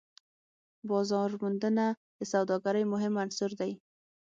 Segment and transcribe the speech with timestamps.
[0.89, 1.85] بازارموندنه
[2.19, 3.71] د سوداګرۍ مهم عنصر دی.